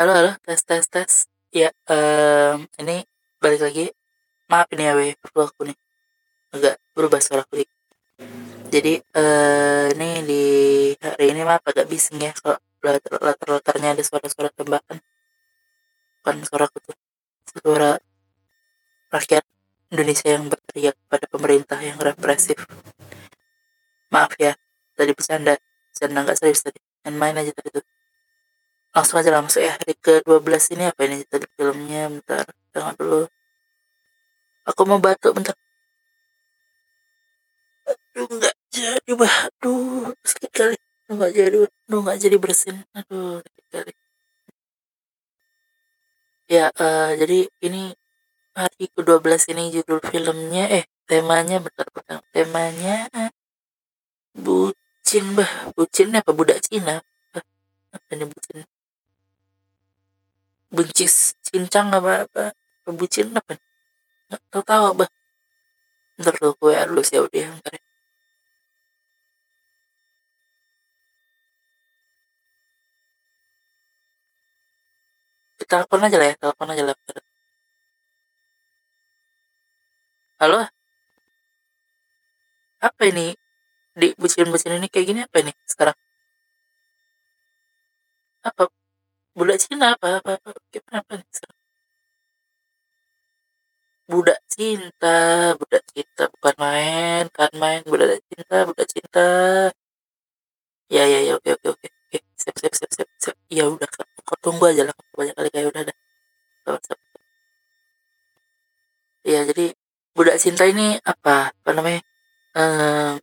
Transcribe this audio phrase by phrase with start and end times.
[0.00, 1.28] Halo, halo, tes, tes, tes.
[1.52, 3.04] Ya, em, ini
[3.36, 3.92] balik lagi.
[4.48, 5.76] Maaf ini ya, perlu aku nih.
[6.56, 7.60] Agak berubah suara aku.
[8.72, 10.42] Jadi, eh ini di
[11.04, 15.04] hari ini maaf agak bising ya kalau latar- latar-latarnya ada suara-suara tembakan.
[16.24, 16.96] Bukan suara aku tuh.
[17.52, 18.00] Suara
[19.12, 19.44] rakyat
[19.92, 22.56] Indonesia yang berteriak pada pemerintah yang represif.
[24.08, 24.56] Maaf ya,
[24.96, 25.60] tadi bercanda.
[25.92, 26.80] Bercanda nggak serius tadi.
[27.04, 27.84] Main-main aja tadi tuh
[28.94, 32.02] langsung aja langsung ya hari ke-12 ini apa ini tadi filmnya?
[32.10, 32.44] Bentar
[32.74, 33.20] tengok dulu
[34.68, 35.56] aku mau batuk bentar.
[37.88, 40.76] Aduh nggak jadi bah aduh sakit kali.
[41.10, 42.76] Nggak jadi aduh nggak jadi bersin.
[42.98, 43.92] Aduh sakit kali.
[46.50, 47.94] Ya eh, jadi ini
[48.58, 52.18] hari ke-12 ini judul filmnya eh temanya bentar bentar.
[52.34, 52.94] Temanya
[54.34, 56.30] bucin bah bucin apa?
[56.38, 56.96] Budak Cina.
[57.94, 58.66] Apa ini bucin
[60.74, 61.14] buncis
[61.46, 62.44] cincang apa apa
[62.98, 63.52] bucin apa?
[64.28, 65.04] Nggak tahu tahu apa.
[66.20, 67.82] Ntar tuh gue dulu sih udah ntar ya.
[75.70, 76.96] telepon aja lah ya telepon aja lah.
[80.40, 80.66] Halo?
[82.80, 83.36] Apa ini?
[84.00, 85.96] Di bucin-bucin ini kayak gini apa ini sekarang?
[88.48, 88.62] Apa?
[89.36, 90.32] Budak Cina apa apa
[90.98, 91.60] apa sekarang?
[94.10, 95.06] budak cinta
[95.58, 99.20] budak cinta bukan main kan main budak cinta budak cinta.
[100.90, 102.18] Ya ya ya oke oke oke oke.
[102.40, 104.06] Siap siap siap siap siap ya udah kak.
[104.26, 105.94] Kau tunggu aja lah banyak kali kayak udah ada
[109.30, 109.64] ya jadi
[110.16, 111.54] budak cinta ini apa?
[111.54, 112.00] Apa namanya?
[112.58, 113.14] Eh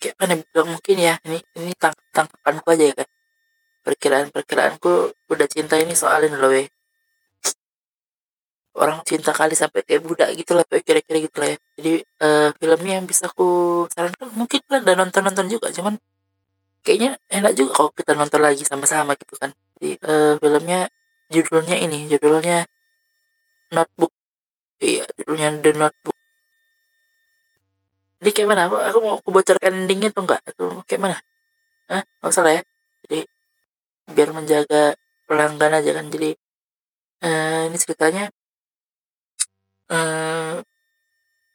[0.00, 1.14] kayak mana bilang mungkin ya?
[1.26, 3.08] Ini ini tang tangkapanku aja ya kan
[3.86, 6.66] perkiraan perkiraanku budak cinta ini soalin loh weh
[8.76, 11.58] orang cinta kali sampai kayak budak gitu lah kira-kira gitu lah ya.
[11.80, 13.46] Jadi eh, filmnya yang bisa aku
[13.88, 15.96] sarankan mungkin lah dan nonton-nonton juga cuman
[16.84, 19.50] kayaknya enak juga kalau kita nonton lagi sama-sama gitu kan.
[19.78, 20.80] Jadi eh, filmnya
[21.32, 22.68] judulnya ini judulnya
[23.72, 24.12] Notebook.
[24.82, 26.16] Iya judulnya The Notebook.
[28.20, 28.62] Jadi kayak mana?
[28.68, 30.40] Aku, aku mau aku bocorkan endingnya tuh enggak?
[30.44, 31.16] Atau kayak mana?
[31.86, 32.02] Hah?
[32.02, 32.62] nggak usah lah ya
[34.14, 34.94] biar menjaga
[35.28, 36.06] pelanggan aja kan.
[36.14, 36.30] Jadi
[37.26, 38.24] eh, ini ceritanya
[39.90, 40.54] eh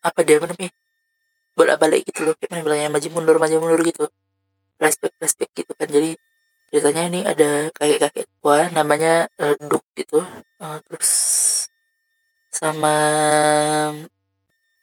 [0.08, 0.72] apa dia apa namanya
[1.58, 2.36] bolak-balik gitu loh.
[2.40, 4.06] Kayak bilangnya maju mundur maju mundur gitu.
[4.80, 5.90] Flashback flashback gitu kan.
[5.90, 6.10] Jadi
[6.72, 10.20] ceritanya ini ada kakek kakek tua namanya eh, Duk gitu.
[10.64, 11.12] Eh, terus
[12.52, 12.96] sama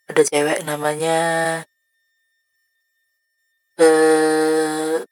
[0.08, 1.16] ada cewek namanya
[3.78, 5.07] eh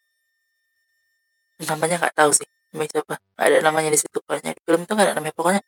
[1.65, 2.49] namanya nggak tahu sih.
[2.75, 4.53] Namanya siapa nggak ada namanya di situ pokoknya.
[4.53, 5.35] Di film itu nggak ada namanya.
[5.37, 5.63] Pokoknya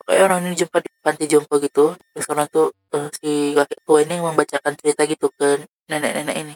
[0.00, 1.84] pokoknya orang ini jumpa di panti jompo gitu.
[2.16, 2.66] Terus orang tuh
[2.96, 6.54] eh, si kakek tua ini membacakan cerita gitu ke nenek-nenek ini.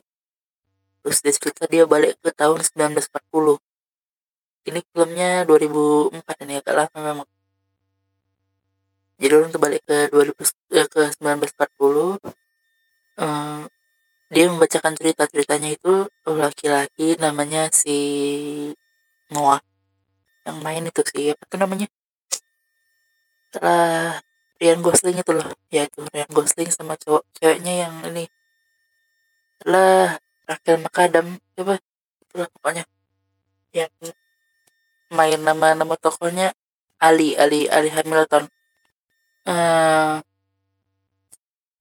[1.04, 3.60] Terus dia cerita dia balik ke tahun 1940
[4.64, 7.28] ini filmnya 2004 ini agak lama memang.
[9.20, 10.32] Jadi orang tuh balik ke 2000
[10.74, 12.16] eh, ke 1940
[13.20, 13.62] eh,
[14.34, 17.96] dia membacakan cerita ceritanya itu laki-laki namanya si
[19.30, 19.62] Noah.
[20.42, 21.86] Yang main itu sih apa tuh namanya?
[23.54, 24.18] Setelah
[24.58, 25.48] Ryan Gosling itu loh.
[25.70, 28.26] Ya itu Ryan Gosling sama cowok ceweknya yang ini.
[29.70, 30.18] Lah
[30.50, 31.78] Rachel McAdam coba
[32.26, 32.84] itulah pokoknya.
[33.70, 33.94] Yang
[35.14, 36.50] main nama nama tokohnya
[36.98, 38.50] Ali Ali Ali Hamilton.
[39.46, 40.33] Eh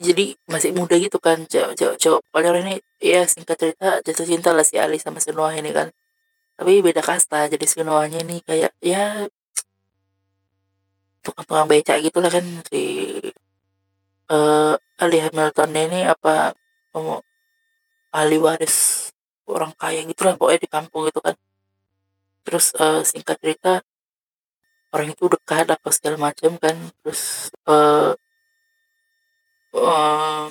[0.08, 2.22] jadi masih muda gitu kan cowok cowok cowok.
[2.36, 5.88] Orang ini ya singkat cerita jatuh cinta lah si Ali sama si ini kan.
[6.58, 9.26] Tapi beda kasta jadi si ini kayak ya
[11.24, 12.82] tukang-tukang becak gitu lah kan si
[14.32, 16.54] eh Ali Hamilton ini apa
[16.96, 17.20] oh,
[18.14, 19.10] ahli waris
[19.50, 21.36] orang kaya gitu lah pokoknya di kampung gitu kan.
[22.46, 23.74] Terus eh, singkat cerita
[24.94, 26.76] orang itu dekat apa segala macam kan.
[27.02, 28.12] Terus eh
[29.74, 30.46] eh,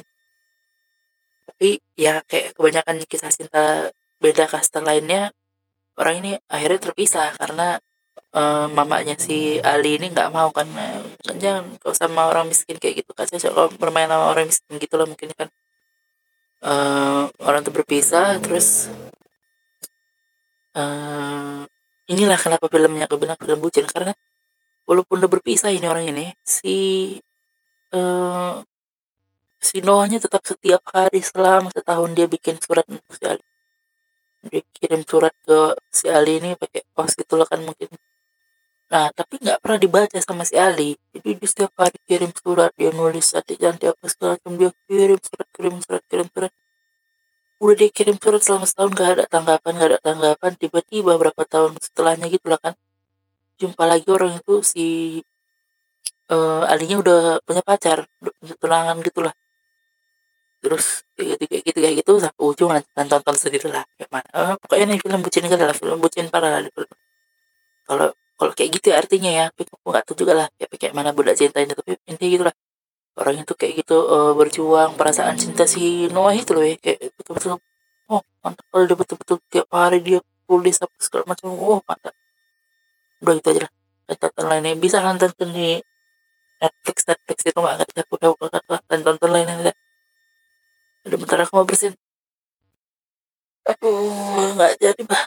[1.46, 3.92] tapi ya kayak kebanyakan kisah cinta
[4.22, 5.34] beda kasta lainnya
[6.00, 7.78] orang ini akhirnya terpisah karena
[8.32, 10.68] eh, mamanya si Ali ini nggak mau kan
[11.26, 13.26] kan jangan kalau sama orang miskin kayak gitu kan.
[13.28, 15.48] Cocok kalau bermain sama orang miskin gitu lah mungkin kan.
[16.62, 18.86] Eh, orang tuh berpisah terus
[20.78, 21.60] eh,
[22.12, 24.12] inilah kenapa filmnya aku bilang film bucin karena
[24.88, 26.76] walaupun udah berpisah ini orang ini si
[27.92, 28.52] eh,
[29.62, 33.44] si Noahnya tetap setiap hari selama setahun dia bikin surat untuk si Ali.
[34.42, 37.86] Dia kirim surat ke si Ali ini pakai pos gitu loh kan mungkin.
[38.90, 40.98] Nah tapi nggak pernah dibaca sama si Ali.
[41.14, 45.20] Jadi dia setiap hari kirim surat dia nulis adik janti apa segala macam dia kirim
[45.22, 46.52] surat kirim surat kirim surat.
[47.62, 50.52] Udah dia kirim surat selama setahun gak ada tanggapan gak ada tanggapan.
[50.58, 52.74] Tiba-tiba berapa tahun setelahnya gitu lah kan.
[53.62, 54.86] Jumpa lagi orang itu si
[56.34, 58.10] uh, alinya udah punya pacar
[58.58, 59.30] tunangan gitu lah
[60.62, 64.28] terus kayak gitu kayak gitu kayak gitu sampai ujung dan tonton sendiri lah kayak mana.
[64.30, 66.62] Uh, pokoknya ini film bucin kali lah film bucin parah
[67.82, 70.94] kalau kalau kayak gitu ya artinya ya tapi aku nggak tahu juga lah kayak kayak
[70.94, 72.54] mana budak cinta ini tapi intinya gitu lah.
[73.12, 77.60] Orang itu kayak gitu uh, berjuang perasaan cinta si Noah itu loh ya kayak betul-betul
[78.08, 80.18] oh mantap kalau dia betul-betul tiap hari dia
[80.48, 82.14] tulis apa segala macam oh mantap.
[83.20, 83.72] Udah gitu aja lah
[84.16, 84.78] tonton lainnya.
[84.78, 85.82] Bisa nonton di
[86.62, 88.14] Netflix Netflix itu nggak ngerti aku
[88.86, 89.74] dan tonton lainnya
[91.52, 91.92] aku mau bersin.
[93.70, 95.22] Aduh nggak jadi bah